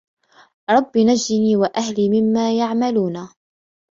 [0.71, 3.29] رَبِّ نَجِّنِي وَأَهْلِي مِمَّا يَعْمَلُونَ